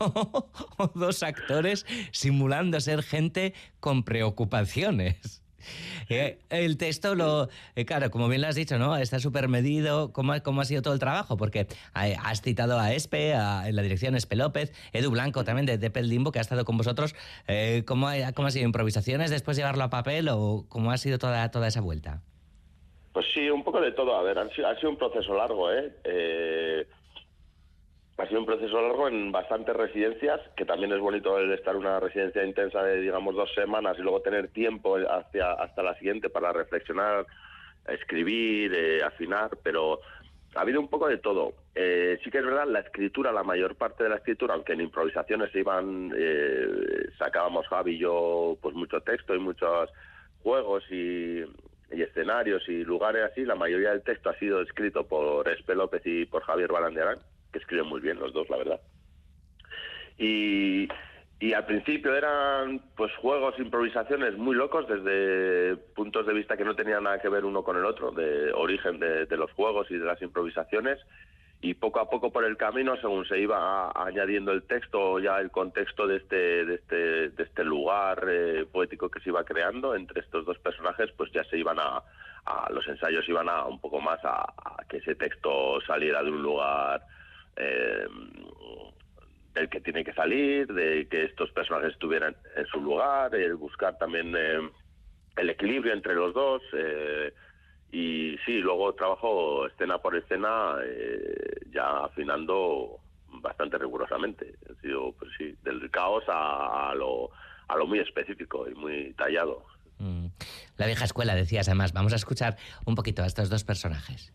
o 0.78 0.92
dos 0.96 1.22
actores 1.22 1.86
simulando 2.12 2.80
ser 2.80 3.04
gente 3.04 3.54
con 3.80 4.04
preocupaciones. 4.04 5.45
Eh, 6.10 6.38
el 6.50 6.78
texto, 6.78 7.16
lo, 7.16 7.50
eh, 7.76 7.86
claro, 7.86 8.12
como 8.12 8.28
bien 8.28 8.42
lo 8.42 8.48
has 8.48 8.56
dicho, 8.56 8.78
¿no? 8.78 8.96
Está 8.98 9.20
súper 9.20 9.48
medido. 9.48 10.12
¿Cómo, 10.14 10.34
¿Cómo, 10.44 10.62
ha 10.62 10.66
sido 10.66 10.82
todo 10.82 10.94
el 10.94 11.00
trabajo? 11.00 11.38
Porque 11.38 11.68
eh, 12.02 12.16
has 12.24 12.42
citado 12.42 12.80
a 12.80 12.94
Espe, 12.94 13.34
a, 13.34 13.68
en 13.68 13.76
la 13.76 13.82
dirección 13.82 14.16
Espe 14.16 14.36
López, 14.36 14.74
Edu 14.94 15.12
Blanco 15.12 15.44
también 15.44 15.66
de, 15.66 15.78
de 15.78 16.04
Limbo, 16.04 16.32
que 16.32 16.40
ha 16.40 16.42
estado 16.42 16.66
con 16.66 16.78
vosotros. 16.78 17.16
¿cómo, 17.86 18.08
ha, 18.08 18.32
¿Cómo 18.34 18.48
ha 18.48 18.52
sido? 18.52 18.66
¿Improvisaciones 18.66 19.32
después 19.32 19.58
llevarlo 19.58 19.84
a 19.84 19.90
papel 19.90 20.30
o 20.30 20.66
cómo 20.70 20.92
ha 20.92 20.98
sido 20.98 21.18
toda, 21.18 21.50
toda 21.52 21.68
esa 21.68 21.82
vuelta? 21.82 22.22
Pues 23.14 23.26
sí, 23.34 23.50
un 23.50 23.64
poco 23.64 23.80
de 23.80 23.92
todo. 23.92 24.16
A 24.16 24.24
ver, 24.24 24.38
ha 24.38 24.50
sido, 24.50 24.90
un 24.90 24.98
proceso 24.98 25.34
largo, 25.36 25.72
eh 25.72 26.86
ha 28.18 28.28
sido 28.28 28.40
un 28.40 28.46
proceso 28.46 28.82
largo 28.82 29.08
en 29.10 29.32
bastantes 29.32 29.76
residencias, 29.76 30.40
que 30.56 30.66
también 30.66 30.94
es 30.94 31.00
bonito 31.00 31.38
el 31.38 31.52
estar 31.52 31.76
en 31.76 31.82
una 31.82 32.00
residencia 32.00 32.46
intensa 32.46 32.82
de, 32.82 33.02
digamos, 33.02 33.36
dos 33.36 33.54
semanas 33.54 33.98
y 34.00 34.02
luego 34.02 34.22
tener 34.22 34.48
tiempo 34.50 34.96
hacia, 34.96 35.52
hasta 35.52 35.84
la 35.84 35.98
siguiente 35.98 36.30
para 36.30 36.54
reflexionar, 36.54 37.26
escribir, 37.88 38.74
eh, 38.74 39.04
afinar, 39.04 39.58
pero 39.62 40.00
ha 40.56 40.62
habido 40.62 40.80
un 40.80 40.88
poco 40.88 41.10
de 41.10 41.18
todo. 41.18 41.56
Eh, 41.76 42.18
sí 42.24 42.32
que 42.32 42.38
es 42.38 42.46
verdad, 42.46 42.68
la 42.68 42.80
escritura, 42.80 43.34
la 43.34 43.44
mayor 43.44 43.76
parte 43.76 44.06
de 44.06 44.10
la 44.10 44.16
escritura, 44.16 44.54
aunque 44.54 44.74
en 44.74 44.82
improvisaciones 44.82 45.52
se 45.52 45.60
iban, 45.60 46.14
eh, 46.18 47.10
sacábamos 47.18 47.68
Javi 47.68 47.96
y 47.96 48.00
yo 48.00 48.58
pues 48.62 48.74
mucho 48.76 49.02
texto 49.02 49.36
y 49.36 49.40
muchos 49.40 49.90
juegos 50.42 50.86
y, 50.90 51.42
y, 51.92 52.02
escenarios 52.02 52.64
y 52.70 52.86
lugares 52.86 53.24
así, 53.30 53.44
la 53.44 53.56
mayoría 53.56 53.90
del 53.90 54.04
texto 54.04 54.30
ha 54.30 54.40
sido 54.40 54.62
escrito 54.62 55.06
por 55.06 55.50
Espe 55.50 55.76
López 55.76 56.02
y 56.06 56.26
por 56.26 56.44
Javier 56.44 56.72
Balandiarán 56.72 57.18
que 57.56 57.60
escriben 57.60 57.88
muy 57.88 58.02
bien 58.02 58.20
los 58.20 58.34
dos, 58.34 58.50
la 58.50 58.58
verdad. 58.58 58.82
Y, 60.18 60.90
y 61.40 61.54
al 61.54 61.66
principio 61.66 62.14
eran 62.14 62.82
pues 62.98 63.16
juegos, 63.16 63.58
improvisaciones 63.60 64.38
muy 64.38 64.58
locos 64.58 64.86
desde 64.90 65.78
puntos 65.96 66.28
de 66.28 66.34
vista 66.34 66.58
que 66.58 66.66
no 66.66 66.76
tenían 66.76 67.04
nada 67.04 67.22
que 67.22 67.30
ver 67.30 67.46
uno 67.46 67.64
con 67.64 67.78
el 67.78 67.86
otro, 67.86 68.12
de 68.12 68.52
origen 68.52 69.00
de, 69.00 69.38
los 69.38 69.52
juegos 69.54 69.90
y 69.90 69.98
de 69.98 70.06
las 70.06 70.22
improvisaciones. 70.22 71.00
Y 71.62 71.76
poco 71.76 72.02
a 72.02 72.10
poco 72.10 72.30
por 72.30 72.44
el 72.44 72.58
camino, 72.58 72.98
según 72.98 73.26
se 73.26 73.40
iba 73.40 73.90
añadiendo 73.96 74.52
el 74.52 74.64
texto, 74.64 75.20
ya 75.20 75.40
el 75.40 75.50
contexto 75.50 76.06
de 76.06 76.18
este, 76.18 76.66
de 76.66 76.76
este, 76.76 77.30
de 77.30 77.44
este 77.44 77.64
lugar 77.64 78.26
eh, 78.28 78.66
poético 78.70 79.10
que 79.10 79.22
se 79.22 79.30
iba 79.30 79.46
creando 79.46 79.96
entre 79.96 80.20
estos 80.20 80.46
dos 80.46 80.60
personajes, 80.60 81.10
pues 81.16 81.32
ya 81.32 81.46
se 81.46 81.58
iban 81.58 81.80
a, 81.80 82.04
a 82.46 82.70
los 82.72 82.86
ensayos 82.88 83.28
iban 83.30 83.48
a 83.48 83.66
un 83.66 83.80
poco 83.80 84.02
más 84.02 84.20
a 84.24 84.46
que 84.90 84.98
ese 84.98 85.16
texto 85.16 85.80
saliera 85.82 86.22
de 86.22 86.30
un 86.30 86.44
lugar 86.44 87.02
eh, 87.56 88.08
del 89.54 89.70
que 89.70 89.82
tiene 89.82 90.04
que 90.04 90.14
salir, 90.14 90.68
de 90.68 91.08
que 91.08 91.26
estos 91.26 91.50
personajes 91.52 91.94
estuvieran 91.94 92.36
en 92.56 92.66
su 92.68 92.80
lugar, 92.82 93.34
el 93.34 93.56
buscar 93.56 93.98
también 93.98 94.34
eh, 94.38 94.70
el 95.38 95.50
equilibrio 95.50 95.94
entre 95.94 96.14
los 96.14 96.34
dos. 96.34 96.62
Eh, 96.74 97.34
y 97.92 98.38
sí, 98.46 98.58
luego 98.58 98.94
trabajo 98.94 99.68
escena 99.68 99.98
por 100.00 100.16
escena, 100.16 100.76
eh, 100.84 101.62
ya 101.72 102.04
afinando 102.04 103.00
bastante 103.42 103.78
rigurosamente. 103.78 104.56
Ha 104.70 104.82
sido, 104.82 105.14
pues 105.14 105.32
sí, 105.38 105.56
del 105.64 105.90
caos 105.90 106.24
a, 106.28 106.94
lo, 106.96 107.30
a 107.68 107.78
lo 107.78 107.88
muy 107.88 108.00
específico 108.00 108.70
y 108.70 108.76
muy 108.76 109.14
tallado. 109.14 109.64
Mm. 110.00 110.28
La 110.78 110.88
vieja 110.88 111.06
escuela, 111.06 111.36
decías 111.36 111.70
además. 111.70 111.94
Vamos 111.94 112.12
a 112.12 112.18
escuchar 112.18 112.58
un 112.86 112.96
poquito 112.96 113.24
a 113.24 113.28
estos 113.28 113.50
dos 113.50 113.64
personajes. 113.64 114.34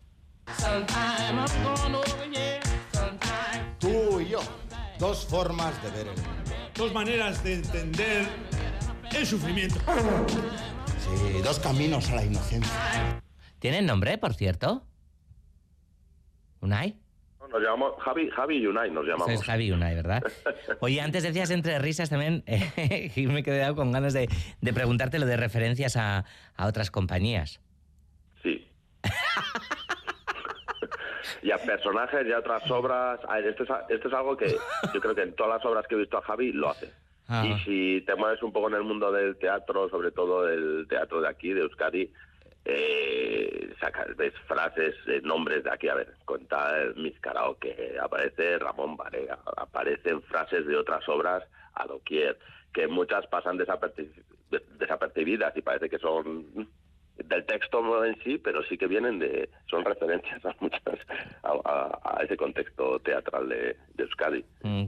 Dos 5.01 5.25
formas 5.25 5.81
de 5.81 5.89
ver 5.89 6.07
el 6.09 6.13
mundo. 6.13 6.51
Dos 6.75 6.93
maneras 6.93 7.43
de 7.43 7.55
entender 7.55 8.27
el 9.17 9.25
sufrimiento. 9.25 9.79
Sí, 10.99 11.41
dos 11.43 11.57
caminos 11.57 12.11
a 12.11 12.17
la 12.17 12.23
inocencia. 12.23 13.19
¿Tienen 13.57 13.87
nombre, 13.87 14.19
por 14.19 14.35
cierto? 14.35 14.85
¿Unai? 16.59 16.99
Nos 17.49 17.63
llamamos 17.63 17.93
Javi, 18.03 18.29
Javi 18.29 18.57
y 18.57 18.67
Unai, 18.67 18.91
nos 18.91 19.03
llamamos. 19.03 19.29
Es 19.29 19.43
Javi 19.43 19.65
y 19.65 19.71
Unai, 19.71 19.95
¿verdad? 19.95 20.21
Oye, 20.81 21.01
antes 21.01 21.23
decías 21.23 21.49
entre 21.49 21.79
risas 21.79 22.11
también, 22.11 22.43
y 23.15 23.25
me 23.25 23.41
quedé 23.41 23.73
con 23.73 23.91
ganas 23.91 24.13
de, 24.13 24.29
preguntarte 24.71 25.17
lo 25.17 25.25
de 25.25 25.35
referencias 25.35 25.97
a, 25.97 26.25
a 26.55 26.67
otras 26.67 26.91
compañías. 26.91 27.59
Sí. 28.43 28.67
y 31.41 31.51
a 31.51 31.57
personajes 31.57 32.27
y 32.27 32.31
a 32.31 32.39
otras 32.39 32.69
obras. 32.69 33.19
Esto 33.43 33.63
es, 33.63 33.69
esto 33.89 34.07
es 34.07 34.13
algo 34.13 34.37
que 34.37 34.55
yo 34.93 35.01
creo 35.01 35.15
que 35.15 35.23
en 35.23 35.35
todas 35.35 35.57
las 35.57 35.65
obras 35.65 35.87
que 35.87 35.95
he 35.95 35.99
visto 35.99 36.17
a 36.17 36.21
Javi 36.21 36.51
lo 36.51 36.69
hace. 36.69 36.91
Ah. 37.27 37.45
Y 37.45 37.57
si 37.63 38.01
te 38.05 38.15
mueves 38.15 38.43
un 38.43 38.51
poco 38.51 38.67
en 38.67 38.75
el 38.75 38.83
mundo 38.83 39.11
del 39.11 39.37
teatro, 39.37 39.89
sobre 39.89 40.11
todo 40.11 40.49
el 40.49 40.85
teatro 40.89 41.21
de 41.21 41.29
aquí, 41.29 41.53
de 41.53 41.61
Euskadi, 41.61 42.11
eh, 42.65 43.73
sacas, 43.79 44.15
ves 44.15 44.33
frases, 44.47 44.95
eh, 45.07 45.21
nombres 45.23 45.63
de 45.63 45.71
aquí, 45.71 45.87
a 45.87 45.95
ver, 45.95 46.13
contar 46.25 46.95
mis 46.95 47.19
karaoke, 47.19 47.97
aparece 47.99 48.59
Ramón 48.59 48.97
Varega, 48.97 49.39
aparecen 49.57 50.21
frases 50.23 50.67
de 50.67 50.75
otras 50.75 51.07
obras 51.09 51.43
a 51.73 51.87
doquier, 51.87 52.37
que 52.73 52.87
muchas 52.87 53.25
pasan 53.27 53.57
desapercibidas 53.57 55.55
y 55.57 55.61
parece 55.61 55.89
que 55.89 55.99
son 55.99 56.69
del 57.31 57.45
texto 57.45 58.05
en 58.05 58.15
sí, 58.23 58.37
pero 58.37 58.63
sí 58.63 58.77
que 58.77 58.87
vienen 58.87 59.19
de, 59.19 59.49
son 59.69 59.83
referencias 59.83 60.45
a 60.45 60.55
muchas, 60.59 60.81
a, 61.43 62.21
ese 62.23 62.37
contexto 62.37 62.99
teatral 62.99 63.49
de, 63.49 63.77
Euskadi. 63.97 64.43
Mm, 64.63 64.85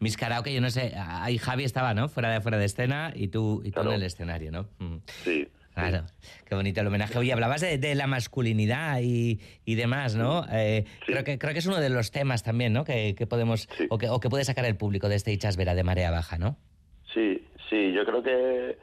Mis 0.00 0.16
karaoke, 0.16 0.52
yo 0.52 0.60
no 0.60 0.70
sé, 0.70 0.94
ahí 0.96 1.38
Javi 1.38 1.64
estaba, 1.64 1.94
¿no? 1.94 2.08
Fuera 2.08 2.30
de, 2.30 2.40
fuera 2.40 2.58
de 2.58 2.64
escena 2.64 3.12
y 3.14 3.28
tú, 3.28 3.62
y 3.64 3.70
tú 3.70 3.80
en 3.82 3.92
el 3.92 4.02
escenario, 4.02 4.50
¿no? 4.50 4.68
Mm. 4.78 4.96
Sí. 5.06 5.48
Claro, 5.74 6.06
qué 6.44 6.56
bonito 6.56 6.80
el 6.80 6.88
homenaje. 6.88 7.16
Oye, 7.18 7.32
hablabas 7.32 7.60
de, 7.60 7.94
la 7.94 8.08
masculinidad 8.08 8.98
y, 9.00 9.38
y 9.64 9.76
demás, 9.76 10.16
¿no? 10.16 10.44
Eh, 10.50 10.84
creo, 11.06 11.22
que, 11.22 11.38
creo 11.38 11.52
que 11.52 11.60
es 11.60 11.66
uno 11.66 11.78
de 11.78 11.88
los 11.88 12.10
temas 12.10 12.42
también, 12.42 12.72
¿no? 12.72 12.82
Que, 12.82 13.14
podemos, 13.30 13.68
o, 13.88 13.96
que, 13.96 14.08
o 14.08 14.18
que 14.18 14.28
puede 14.28 14.42
sacar 14.42 14.64
el 14.64 14.76
público 14.76 15.08
de 15.08 15.14
este 15.14 15.32
Ichasvera 15.32 15.76
de 15.76 15.84
Marea 15.84 16.10
Baja, 16.10 16.36
¿no? 16.36 16.56
Sí, 17.14 17.46
sí, 17.70 17.92
yo 17.92 18.04
creo 18.04 18.24
que 18.24 18.76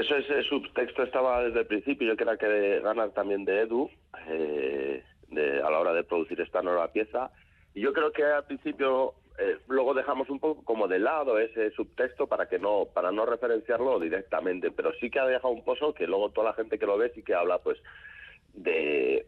eso 0.00 0.16
ese 0.16 0.42
subtexto 0.42 1.02
estaba 1.02 1.42
desde 1.44 1.60
el 1.60 1.66
principio, 1.66 2.08
yo 2.08 2.16
creo 2.16 2.36
que 2.38 2.80
ganas 2.80 3.12
también 3.14 3.44
de 3.44 3.62
Edu 3.62 3.90
eh, 4.28 5.02
a 5.62 5.70
la 5.70 5.78
hora 5.78 5.92
de 5.92 6.04
producir 6.04 6.40
esta 6.40 6.62
nueva 6.62 6.92
pieza. 6.92 7.30
Y 7.74 7.80
yo 7.80 7.92
creo 7.92 8.12
que 8.12 8.24
al 8.24 8.44
principio 8.44 9.14
eh, 9.38 9.58
luego 9.68 9.94
dejamos 9.94 10.30
un 10.30 10.40
poco 10.40 10.64
como 10.64 10.88
de 10.88 10.98
lado 10.98 11.38
ese 11.38 11.70
subtexto 11.72 12.26
para 12.26 12.48
que 12.48 12.58
no 12.58 12.86
para 12.92 13.12
no 13.12 13.26
referenciarlo 13.26 14.00
directamente, 14.00 14.70
pero 14.70 14.92
sí 14.94 15.10
que 15.10 15.20
ha 15.20 15.26
dejado 15.26 15.54
un 15.54 15.64
pozo 15.64 15.94
que 15.94 16.06
luego 16.06 16.30
toda 16.30 16.50
la 16.50 16.54
gente 16.54 16.78
que 16.78 16.86
lo 16.86 16.98
ve 16.98 17.12
sí 17.14 17.22
que 17.22 17.34
habla 17.34 17.58
pues 17.58 17.78
de 18.54 19.26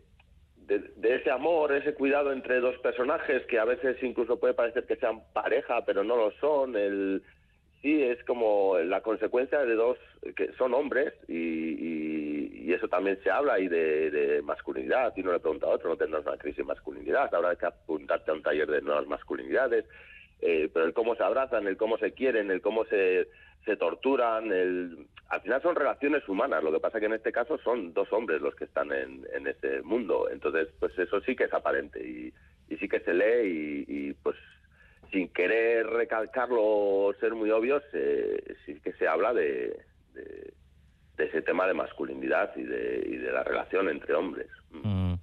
de, 0.78 1.16
ese 1.16 1.30
amor, 1.30 1.72
ese 1.72 1.94
cuidado 1.94 2.32
entre 2.32 2.60
dos 2.60 2.78
personajes 2.78 3.44
que 3.46 3.58
a 3.58 3.64
veces 3.64 4.00
incluso 4.02 4.38
puede 4.38 4.54
parecer 4.54 4.86
que 4.86 4.96
sean 4.96 5.20
pareja, 5.32 5.84
pero 5.84 6.04
no 6.04 6.16
lo 6.16 6.30
son. 6.32 6.76
El, 6.76 7.22
sí, 7.82 8.02
es 8.02 8.22
como 8.24 8.78
la 8.78 9.00
consecuencia 9.00 9.60
de 9.60 9.74
dos 9.74 9.98
que 10.36 10.52
son 10.54 10.74
hombres 10.74 11.12
y, 11.28 12.70
eso 12.70 12.86
también 12.86 13.20
se 13.24 13.30
habla 13.30 13.58
y 13.58 13.66
de, 13.66 14.40
masculinidad. 14.44 15.12
Y 15.16 15.22
no 15.22 15.32
le 15.32 15.40
pregunta 15.40 15.66
a 15.66 15.70
otro, 15.70 15.90
no 15.90 15.96
tendrás 15.96 16.24
una 16.24 16.36
crisis 16.36 16.58
de 16.58 16.64
masculinidad, 16.64 17.34
habrá 17.34 17.56
que 17.56 17.66
apuntarte 17.66 18.30
a 18.30 18.34
un 18.34 18.42
taller 18.42 18.70
de 18.70 18.80
nuevas 18.80 19.06
masculinidades. 19.08 19.84
Eh, 20.40 20.70
pero 20.72 20.86
el 20.86 20.94
cómo 20.94 21.16
se 21.16 21.24
abrazan, 21.24 21.66
el 21.66 21.76
cómo 21.76 21.98
se 21.98 22.12
quieren, 22.12 22.50
el 22.50 22.62
cómo 22.62 22.84
se, 22.84 23.28
se 23.64 23.76
torturan, 23.76 24.52
el... 24.52 25.06
al 25.28 25.40
final 25.42 25.60
son 25.60 25.74
relaciones 25.74 26.26
humanas, 26.28 26.62
lo 26.62 26.72
que 26.72 26.80
pasa 26.80 27.00
que 27.00 27.06
en 27.06 27.14
este 27.14 27.32
caso 27.32 27.58
son 27.58 27.92
dos 27.92 28.10
hombres 28.12 28.40
los 28.40 28.54
que 28.54 28.64
están 28.64 28.90
en, 28.92 29.26
en 29.34 29.46
ese 29.46 29.82
mundo, 29.82 30.30
entonces 30.30 30.68
pues 30.78 30.98
eso 30.98 31.20
sí 31.20 31.36
que 31.36 31.44
es 31.44 31.52
aparente 31.52 32.00
y, 32.02 32.32
y 32.70 32.76
sí 32.76 32.88
que 32.88 33.00
se 33.00 33.12
lee 33.12 33.84
y, 33.86 34.12
pues 34.14 34.36
sin 35.10 35.28
querer 35.28 35.86
recalcarlo 35.86 36.60
o 36.62 37.14
ser 37.20 37.34
muy 37.34 37.50
obvios, 37.50 37.82
sí 38.64 38.80
que 38.82 38.92
se 38.94 39.08
habla 39.08 39.32
de, 39.32 39.76
de, 40.14 40.52
ese 41.18 41.42
tema 41.42 41.66
de 41.66 41.74
masculinidad 41.74 42.50
y 42.56 42.62
de, 42.62 43.04
y 43.06 43.16
de 43.16 43.30
la 43.30 43.44
relación 43.44 43.88
entre 43.88 44.14
hombres. 44.14 44.48
Mm 44.70 45.14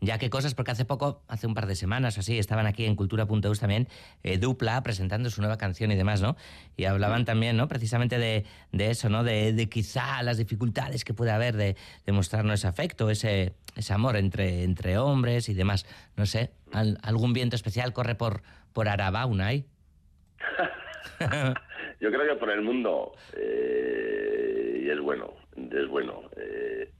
ya 0.00 0.18
qué 0.18 0.30
cosas, 0.30 0.54
porque 0.54 0.70
hace 0.70 0.84
poco, 0.84 1.22
hace 1.28 1.46
un 1.46 1.54
par 1.54 1.66
de 1.66 1.76
semanas 1.76 2.16
o 2.16 2.20
así, 2.20 2.38
estaban 2.38 2.66
aquí 2.66 2.86
en 2.86 2.96
Cultura.eus 2.96 3.60
también, 3.60 3.88
eh, 4.22 4.38
Dupla, 4.38 4.82
presentando 4.82 5.28
su 5.30 5.40
nueva 5.42 5.58
canción 5.58 5.92
y 5.92 5.96
demás, 5.96 6.22
¿no? 6.22 6.36
Y 6.76 6.84
hablaban 6.84 7.24
también, 7.24 7.56
¿no? 7.56 7.68
Precisamente 7.68 8.18
de, 8.18 8.44
eso, 8.72 9.10
¿no? 9.10 9.24
De, 9.24 9.68
quizá 9.70 10.22
las 10.22 10.38
dificultades 10.38 11.04
que 11.04 11.12
puede 11.12 11.30
haber 11.30 11.56
de, 11.56 11.76
de 12.06 12.12
mostrarnos 12.12 12.60
ese 12.60 12.66
afecto, 12.66 13.10
ese, 13.10 13.54
ese 13.76 13.92
amor 13.92 14.16
entre, 14.16 14.64
entre 14.64 14.96
hombres 14.96 15.48
y 15.48 15.54
demás. 15.54 15.86
No 16.16 16.24
sé, 16.24 16.50
¿algún 16.72 17.34
viento 17.34 17.56
especial 17.56 17.92
corre 17.92 18.14
por, 18.14 18.42
por 18.72 18.88
Araba, 18.88 19.26
Unai? 19.26 19.64
Yo 22.00 22.10
creo 22.10 22.26
que 22.26 22.36
por 22.36 22.50
el 22.50 22.62
mundo, 22.62 23.12
eh, 23.36 24.82
y 24.84 24.90
es 24.90 25.00
bueno, 25.00 25.34
es 25.56 25.88
bueno. 25.88 26.22
Eh, 26.36 26.90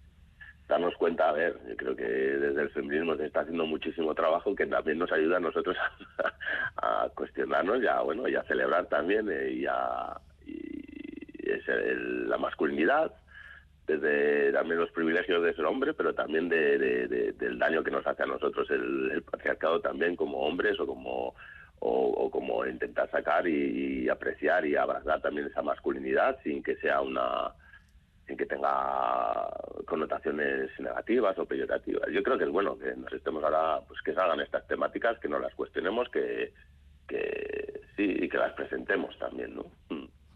darnos 0.68 0.94
cuenta, 0.96 1.28
a 1.28 1.32
ver, 1.32 1.56
yo 1.68 1.76
creo 1.76 1.96
que 1.96 2.04
desde 2.04 2.62
el 2.62 2.70
feminismo 2.70 3.16
se 3.16 3.26
está 3.26 3.40
haciendo 3.40 3.66
muchísimo 3.66 4.14
trabajo 4.14 4.54
que 4.54 4.66
también 4.66 4.98
nos 4.98 5.10
ayuda 5.10 5.38
a 5.38 5.40
nosotros 5.40 5.76
a, 6.76 7.08
cuestionarnos 7.14 7.82
y 7.82 7.86
a, 7.86 8.00
bueno, 8.02 8.28
y 8.28 8.36
a 8.36 8.44
celebrar 8.44 8.86
también 8.86 9.28
eh, 9.30 9.50
y 9.50 9.66
a 9.66 10.16
la 12.26 12.38
masculinidad, 12.38 13.12
desde 13.86 14.52
también 14.52 14.80
los 14.80 14.90
privilegios 14.92 15.42
de 15.42 15.54
ser 15.54 15.64
hombre, 15.64 15.94
pero 15.94 16.14
también 16.14 16.48
del 16.48 17.58
daño 17.58 17.82
que 17.82 17.90
nos 17.90 18.06
hace 18.06 18.22
a 18.22 18.26
nosotros 18.26 18.70
el, 18.70 19.22
patriarcado 19.22 19.80
también 19.80 20.16
como 20.16 20.38
hombres 20.38 20.78
o 20.78 20.86
como 20.86 21.34
o, 21.80 22.30
como 22.30 22.64
intentar 22.66 23.10
sacar 23.10 23.46
y, 23.46 24.08
apreciar 24.08 24.66
y 24.66 24.76
abrazar 24.76 25.20
también 25.20 25.46
esa 25.46 25.62
masculinidad 25.62 26.38
sin 26.42 26.62
que 26.62 26.76
sea 26.76 27.00
una 27.00 27.52
sin 28.26 28.37
que 28.37 28.46
tenga 28.46 29.49
connotaciones 29.87 30.70
negativas 30.78 31.37
o 31.38 31.46
peyorativas. 31.46 32.08
Yo 32.12 32.22
creo 32.22 32.38
que 32.38 32.44
es 32.44 32.50
bueno 32.50 32.78
que 32.78 32.94
nos 32.94 33.12
estemos 33.12 33.42
ahora, 33.42 33.80
pues 33.88 34.00
que 34.02 34.14
salgan 34.14 34.40
estas 34.40 34.68
temáticas, 34.68 35.18
que 35.18 35.28
no 35.28 35.40
las 35.40 35.52
cuestionemos, 35.56 36.08
que, 36.10 36.52
que 37.08 37.80
sí, 37.96 38.18
y 38.20 38.28
que 38.28 38.38
las 38.38 38.52
presentemos 38.52 39.18
también, 39.18 39.56
¿no? 39.56 39.64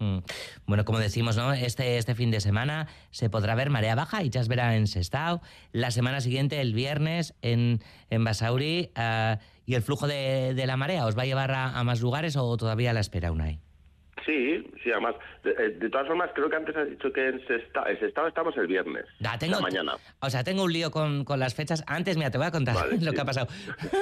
Mm. 0.04 0.18
Bueno, 0.66 0.84
como 0.84 0.99
decimos, 0.99 1.37
¿no? 1.37 1.52
Este, 1.52 1.99
este 1.99 2.14
fin 2.14 2.30
de 2.30 2.40
semana 2.40 2.88
se 3.11 3.30
podrá 3.30 3.54
ver 3.54 3.70
Marea 3.70 3.94
Baja 3.94 4.23
y 4.23 4.30
ya 4.30 4.42
se 4.42 4.49
verá 4.49 4.76
en 4.76 4.87
Sestao. 4.87 5.40
La 5.73 5.90
semana 5.90 6.20
siguiente, 6.20 6.61
el 6.61 6.75
viernes, 6.75 7.34
en, 7.42 7.80
en 8.11 8.25
Basauri. 8.25 8.90
Ah, 8.94 9.38
¿Y 9.66 9.75
el 9.75 9.82
flujo 9.82 10.06
de, 10.06 10.52
de, 10.54 10.66
la 10.66 10.76
marea 10.76 11.06
os 11.06 11.16
va 11.16 11.23
a 11.23 11.26
llevar 11.26 11.50
a, 11.52 11.78
a 11.78 11.84
más 11.84 12.02
lugares 12.02 12.37
o 12.37 12.54
todavía 12.58 12.92
la 12.92 13.00
espera, 13.00 13.32
Unai? 13.32 13.61
Sí, 14.25 14.64
sí, 14.83 14.90
además. 14.90 15.16
De, 15.42 15.50
eh, 15.50 15.90
todas 15.90 16.06
formas, 16.06 16.30
creo 16.35 16.49
que 16.49 16.56
antes 16.56 16.76
has 16.76 16.88
dicho 16.88 17.12
que 17.12 17.28
en 17.28 17.40
Sestao, 17.47 18.26
estamos 18.26 18.56
el 18.56 18.66
viernes. 18.66 19.04
tengo, 19.38 19.56
la 19.56 19.61
mañana. 19.61 19.92
O 20.21 20.30
sea, 20.30 20.44
tengo 20.44 20.64
un 20.64 20.73
lío 20.73 20.90
con, 20.90 21.25
con, 21.25 21.40
las 21.40 21.54
fechas. 21.54 21.85
Antes, 21.87 22.16
mira, 22.16 22.30
te 22.30 22.38
voy 22.38 22.47
a 22.47 22.50
contar 22.50 22.76
lo 23.00 23.12
que 23.12 23.21
ha 23.21 23.25
pasado. 23.25 23.49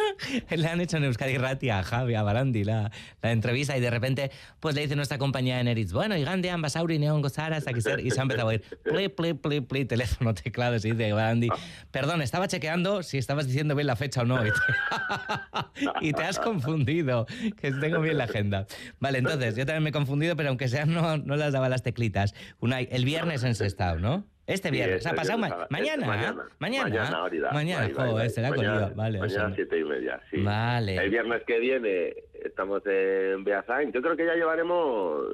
le 0.51 0.69
han 0.69 0.81
hecho 0.81 0.99
en 0.99 1.05
Euskadi 1.05 1.39
Rati 1.39 1.71
a 1.71 1.83
Javi, 1.83 2.15
a 2.15 2.23
Barandi, 2.23 2.65
la, 2.65 2.91
la, 3.23 3.33
entrevista 3.33 3.77
y 3.77 3.81
de 3.81 3.91
repente, 3.91 4.31
pues 4.61 4.75
le 4.75 4.83
dice 4.83 4.97
nuestra 4.97 5.19
compañía 5.19 5.61
en 5.61 5.69
Eritz, 5.69 5.93
bueno, 5.93 6.17
y 6.17 6.25
Gandhi, 6.25 6.49
Ambasauri, 6.49 6.99
Neon 6.99 7.23
Gozara, 7.23 7.57
hasta 7.57 7.73
que 7.73 7.81
ser. 7.81 8.01
Y 8.01 8.11
se 8.11 8.21
ha 8.21 8.23
empezado 8.23 8.49
a 8.49 8.51
oír, 8.51 8.63
pli, 8.85 9.09
pli, 9.09 9.35
pli, 9.35 9.61
pli, 9.61 9.85
teléfono, 9.85 10.35
teclado, 10.35 10.77
y 10.77 10.79
dice 10.79 11.13
Barandi. 11.13 11.49
Ah. 11.51 11.57
Perdón, 11.91 12.23
estaba 12.23 12.47
chequeando 12.49 13.03
si 13.03 13.19
estabas 13.19 13.47
diciendo 13.47 13.75
bien 13.75 13.87
la 13.87 13.97
fecha 13.97 14.23
o 14.23 14.25
no. 14.25 14.39
y 16.01 16.13
te 16.13 16.23
has 16.23 16.39
confundido, 16.39 17.27
que 17.61 17.73
tengo 17.73 18.01
bien 18.01 18.19
la 18.19 18.25
agenda. 18.25 18.67
Vale, 19.01 19.19
entonces, 19.19 19.57
yo 19.57 19.67
también 19.67 19.85
me 19.85 19.93
confundido, 20.03 20.37
pero 20.37 20.49
aunque 20.51 20.69
sea, 20.69 20.85
no, 20.87 21.17
no 21.19 21.37
las 21.37 21.53
daba 21.53 21.69
las 21.69 21.83
teclitas. 21.83 22.35
Una, 22.61 22.81
el 22.81 23.05
viernes 23.05 23.45
en 23.45 23.55
Sestao, 23.55 23.99
¿no? 23.99 24.25
Este 24.45 24.73
viernes, 24.73 24.97
este 24.97 25.11
ha 25.11 25.15
pasado 25.15 25.39
mañana, 25.39 25.67
mañana, 25.71 26.07
mañana, 26.07 26.45
mañana, 26.59 27.53
mañana, 27.53 27.91
joder, 27.95 28.29
será 28.29 28.51
mañana, 28.51 28.93
vale. 28.95 29.21
Mañana 29.21 29.55
siete 29.55 29.79
y 29.79 29.85
media, 29.85 30.21
sí. 30.31 30.43
Vale. 30.43 30.97
El 30.97 31.11
viernes 31.11 31.45
que 31.47 31.61
viene 31.61 32.13
estamos 32.45 32.83
en 32.87 33.45
Beasain. 33.45 33.93
Yo 33.93 34.03
creo 34.03 34.17
que 34.17 34.27
ya 34.27 34.35
llevaremos 34.35 35.25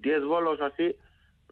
10 0.00 0.24
bolos 0.24 0.60
así, 0.60 0.96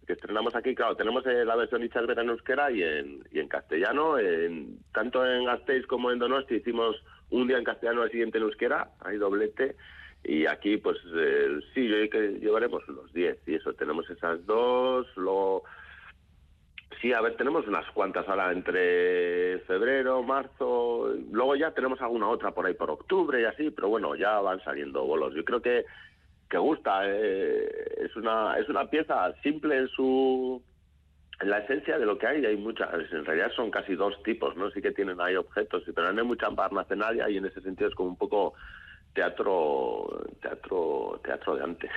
que 0.08 0.14
estrenamos 0.14 0.56
aquí, 0.56 0.74
claro, 0.74 0.96
tenemos 0.96 1.24
eh, 1.26 1.44
la 1.44 1.54
versión 1.54 1.84
Ichalbera 1.84 2.22
en 2.22 2.30
euskera 2.30 2.70
y 2.72 2.82
en, 2.82 3.22
y 3.30 3.38
en 3.38 3.48
castellano, 3.48 4.18
en, 4.18 4.78
tanto 4.92 5.24
en 5.24 5.44
Gasteiz 5.44 5.86
como 5.86 6.10
en 6.10 6.18
Donosti 6.18 6.56
hicimos 6.56 6.96
un 7.30 7.46
día 7.46 7.58
en 7.58 7.64
castellano, 7.64 8.02
el 8.02 8.10
siguiente 8.10 8.38
en 8.38 8.44
euskera, 8.44 8.90
hay 9.00 9.18
doblete, 9.18 9.76
y 10.24 10.46
aquí, 10.46 10.76
pues 10.76 10.98
eh, 11.14 11.60
sí, 11.74 11.88
yo 11.88 11.96
llevaremos 11.96 12.86
unos 12.88 13.12
10 13.12 13.38
y 13.46 13.54
eso, 13.54 13.72
tenemos 13.74 14.08
esas 14.10 14.44
dos, 14.46 15.06
luego... 15.16 15.64
Sí, 17.00 17.12
a 17.12 17.20
ver, 17.20 17.36
tenemos 17.36 17.64
unas 17.68 17.88
cuantas 17.92 18.28
ahora 18.28 18.50
entre 18.50 19.60
febrero, 19.60 20.22
marzo, 20.24 21.14
luego 21.30 21.54
ya 21.54 21.70
tenemos 21.70 22.00
alguna 22.00 22.28
otra 22.28 22.50
por 22.50 22.66
ahí 22.66 22.74
por 22.74 22.90
octubre 22.90 23.40
y 23.40 23.44
así, 23.44 23.70
pero 23.70 23.88
bueno, 23.88 24.16
ya 24.16 24.40
van 24.40 24.60
saliendo 24.64 25.04
bolos. 25.04 25.32
Yo 25.34 25.44
creo 25.44 25.62
que, 25.62 25.84
que 26.50 26.58
gusta, 26.58 27.02
eh, 27.04 27.68
es, 27.98 28.16
una, 28.16 28.58
es 28.58 28.68
una 28.68 28.86
pieza 28.90 29.32
simple 29.42 29.78
en 29.78 29.88
su 29.88 30.60
en 31.40 31.50
la 31.50 31.58
esencia 31.58 31.98
de 31.98 32.06
lo 32.06 32.18
que 32.18 32.26
hay, 32.26 32.44
hay 32.44 32.56
muchas, 32.56 32.92
en 33.12 33.24
realidad 33.24 33.52
son 33.54 33.70
casi 33.70 33.94
dos 33.94 34.20
tipos, 34.24 34.56
¿no? 34.56 34.70
Sí 34.70 34.82
que 34.82 34.90
tienen 34.90 35.20
ahí 35.20 35.36
objetos, 35.36 35.84
pero 35.94 36.12
no 36.12 36.20
hay 36.20 36.26
mucha 36.26 36.50
parnacenaria 36.50 37.30
y 37.30 37.36
en 37.36 37.46
ese 37.46 37.60
sentido 37.60 37.88
es 37.88 37.94
como 37.94 38.10
un 38.10 38.16
poco 38.16 38.54
teatro, 39.14 40.26
teatro, 40.40 41.20
teatro 41.24 41.56
de 41.56 41.64
antes. 41.64 41.90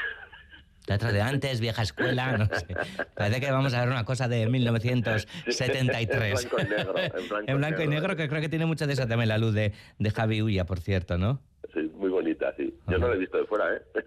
Teatro 0.86 1.12
de 1.14 1.22
antes, 1.22 1.60
vieja 1.60 1.84
escuela, 1.84 2.38
no 2.38 2.46
sé. 2.46 2.76
Parece 3.16 3.40
que 3.40 3.52
vamos 3.52 3.74
a 3.74 3.82
ver 3.82 3.90
una 3.90 4.04
cosa 4.04 4.28
de 4.28 4.48
1973. 4.48 5.70
en 5.76 5.88
blanco 5.88 6.60
y 6.60 6.70
negro. 6.70 6.96
En 7.48 7.58
blanco, 7.58 7.82
y 7.84 7.88
negro, 7.88 8.16
que 8.16 8.28
creo 8.28 8.42
que 8.42 8.50
tiene 8.50 8.66
mucho 8.66 8.88
de 8.88 8.94
eso 8.94 9.08
también 9.08 9.30
la 9.30 9.38
luz 9.38 9.54
de, 9.54 9.74
de 10.00 10.12
Javi 10.12 10.42
Ulla, 10.42 10.66
por 10.66 10.80
cierto, 10.80 11.18
¿no? 11.18 11.40
Sí, 11.74 11.92
muy 11.96 12.10
bonita, 12.22 12.54
sí. 12.56 12.74
Yo 12.88 12.98
no 12.98 13.08
la 13.08 13.16
he 13.16 13.18
visto 13.18 13.38
de 13.38 13.46
fuera, 13.46 13.76
¿eh? 13.76 13.82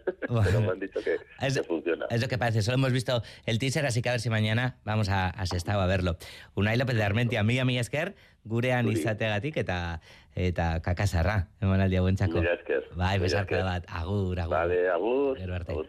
Pero 0.45 0.61
me 0.61 0.69
han 0.69 0.81
dicho 0.81 1.01
que, 1.03 1.19
funciona. 1.65 2.07
Es 2.11 2.23
lo 2.23 2.29
que 2.29 2.39
parece. 2.39 2.63
Solo 2.63 2.77
hemos 2.77 2.93
visto 2.93 3.23
el 3.47 3.59
teaser, 3.59 3.87
así 3.87 4.03
que 4.03 4.09
a 4.09 4.13
ver 4.13 4.21
si 4.21 4.31
mañana 4.31 4.79
vamos 4.85 5.09
a, 5.09 5.29
a 5.29 5.47
Sestao 5.47 5.81
a 5.81 5.87
verlo. 5.87 6.17
Unai 6.55 6.77
López 6.77 6.97
de 6.97 7.03
Armentia, 7.03 7.43
mi 7.43 7.63
mi 7.65 7.79
esker, 7.79 8.15
gurean 8.45 8.89
izategatik 8.89 9.57
eta 9.57 10.01
eta 10.35 10.81
kakasarra. 10.83 11.49
Emanaldia 11.61 12.01
buen 12.01 12.17
chaco. 12.17 12.41
Mila 12.41 12.55
esker. 12.55 12.89
Bai, 12.97 13.19
besarka 13.19 13.63
bat. 13.65 13.85
Agur, 13.89 14.39
agur. 14.39 14.57
Vale, 14.57 14.89
agur. 14.91 15.41
agur. 15.41 15.89